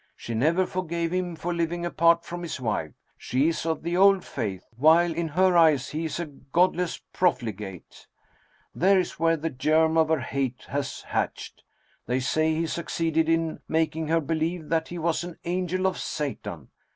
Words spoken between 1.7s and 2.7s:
apart from his